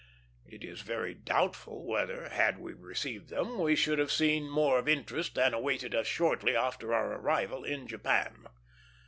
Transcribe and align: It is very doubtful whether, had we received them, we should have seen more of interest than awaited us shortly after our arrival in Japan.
It 0.47 0.63
is 0.63 0.81
very 0.81 1.13
doubtful 1.13 1.85
whether, 1.85 2.29
had 2.29 2.57
we 2.57 2.73
received 2.73 3.29
them, 3.29 3.59
we 3.59 3.75
should 3.75 3.99
have 3.99 4.11
seen 4.11 4.49
more 4.49 4.79
of 4.79 4.87
interest 4.87 5.35
than 5.35 5.53
awaited 5.53 5.93
us 5.93 6.07
shortly 6.07 6.55
after 6.55 6.91
our 6.91 7.13
arrival 7.19 7.63
in 7.63 7.85
Japan. 7.85 8.47